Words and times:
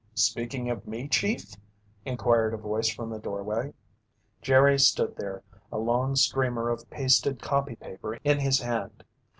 "Speaking 0.15 0.67
of 0.71 0.87
me, 0.87 1.07
Chief?" 1.07 1.53
inquired 2.05 2.55
a 2.55 2.57
voice 2.57 2.89
from 2.89 3.11
the 3.11 3.19
doorway. 3.19 3.75
Jerry 4.41 4.79
stood 4.79 5.15
there, 5.15 5.43
a 5.71 5.77
long 5.77 6.15
streamer 6.15 6.69
of 6.71 6.89
pasted 6.89 7.39
copy 7.39 7.75
paper 7.75 8.15
in 8.23 8.39
his 8.39 8.61
hand. 8.61 9.03